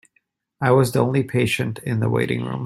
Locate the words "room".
2.43-2.59